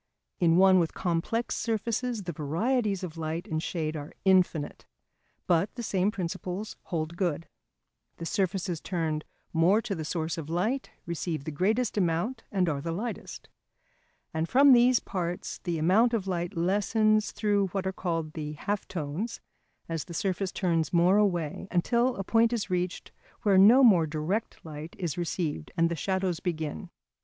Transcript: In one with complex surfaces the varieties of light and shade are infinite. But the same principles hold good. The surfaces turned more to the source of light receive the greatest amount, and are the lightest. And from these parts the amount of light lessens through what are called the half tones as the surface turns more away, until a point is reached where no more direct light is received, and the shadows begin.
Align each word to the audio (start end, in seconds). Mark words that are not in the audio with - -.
In 0.39 0.57
one 0.57 0.79
with 0.79 0.95
complex 0.95 1.55
surfaces 1.55 2.23
the 2.23 2.31
varieties 2.31 3.03
of 3.03 3.19
light 3.19 3.47
and 3.47 3.61
shade 3.61 3.95
are 3.95 4.13
infinite. 4.25 4.87
But 5.45 5.75
the 5.75 5.83
same 5.83 6.09
principles 6.09 6.75
hold 6.85 7.15
good. 7.15 7.47
The 8.17 8.25
surfaces 8.25 8.81
turned 8.81 9.25
more 9.53 9.79
to 9.83 9.93
the 9.93 10.03
source 10.03 10.39
of 10.39 10.49
light 10.49 10.89
receive 11.05 11.43
the 11.43 11.51
greatest 11.51 11.99
amount, 11.99 12.43
and 12.51 12.67
are 12.67 12.81
the 12.81 12.91
lightest. 12.91 13.47
And 14.33 14.49
from 14.49 14.71
these 14.73 14.99
parts 14.99 15.59
the 15.65 15.77
amount 15.77 16.15
of 16.15 16.25
light 16.25 16.57
lessens 16.57 17.31
through 17.31 17.67
what 17.67 17.85
are 17.85 17.93
called 17.93 18.33
the 18.33 18.53
half 18.53 18.87
tones 18.87 19.39
as 19.87 20.05
the 20.05 20.15
surface 20.15 20.51
turns 20.51 20.91
more 20.91 21.17
away, 21.17 21.67
until 21.69 22.15
a 22.15 22.23
point 22.23 22.51
is 22.53 22.71
reached 22.71 23.11
where 23.43 23.59
no 23.59 23.83
more 23.83 24.07
direct 24.07 24.65
light 24.65 24.95
is 24.97 25.15
received, 25.15 25.71
and 25.77 25.89
the 25.91 25.95
shadows 25.95 26.39
begin. 26.39 26.89